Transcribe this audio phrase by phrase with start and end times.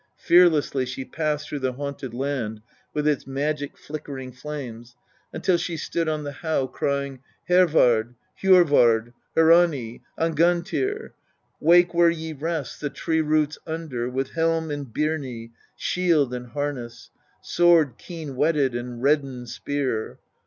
[0.17, 4.95] Fearlessly she passed through the haunted land with its magic flickering flames
[5.31, 11.11] until she stood on the howe, crying: Harvard, Hjorvard, Hrani, Angantyr!
[11.59, 17.11] Wake where ye rest the tree roots under with helm and byrnie, shield and harness,
[17.43, 20.17] sword keen whetted and reddened spear